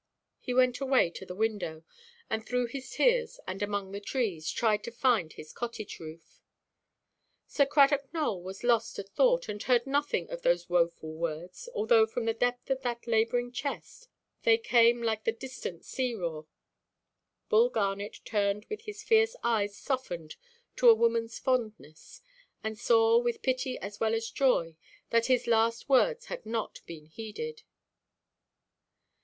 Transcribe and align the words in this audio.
He 0.39 0.51
went 0.51 0.79
away 0.79 1.11
to 1.11 1.27
the 1.27 1.35
window; 1.35 1.83
and, 2.27 2.43
through 2.43 2.65
his 2.65 2.89
tears, 2.89 3.39
and 3.47 3.61
among 3.61 3.91
the 3.91 3.99
trees, 3.99 4.49
tried 4.49 4.83
to 4.85 4.91
find 4.91 5.31
his 5.33 5.53
cottage–roof. 5.53 6.41
Sir 7.45 7.67
Cradock 7.67 8.11
Nowell 8.11 8.41
was 8.41 8.63
lost 8.63 8.95
to 8.95 9.03
thought, 9.03 9.47
and 9.47 9.61
heard 9.61 9.85
nothing 9.85 10.27
of 10.31 10.41
those 10.41 10.67
woeful 10.67 11.13
words, 11.13 11.69
although 11.75 12.07
from 12.07 12.25
the 12.25 12.33
depth 12.33 12.71
of 12.71 12.81
that 12.81 13.05
labouring 13.05 13.51
chest 13.51 14.07
they 14.41 14.57
came 14.57 15.03
like 15.03 15.23
the 15.23 15.31
distant 15.31 15.85
sea–roar. 15.85 16.47
Bull 17.47 17.69
Garnet 17.69 18.21
returned 18.23 18.65
with 18.71 18.81
his 18.81 19.03
fierce 19.03 19.35
eyes 19.43 19.75
softened 19.77 20.35
to 20.77 20.89
a 20.89 20.95
womanʼs 20.95 21.39
fondness, 21.39 22.21
and 22.63 22.75
saw, 22.79 23.19
with 23.19 23.43
pity 23.43 23.77
as 23.77 23.99
well 23.99 24.15
as 24.15 24.31
joy, 24.31 24.75
that 25.11 25.27
his 25.27 25.45
last 25.45 25.87
words 25.89 26.25
had 26.25 26.43
not 26.43 26.79
been 26.87 27.05
heeded. 27.05 27.61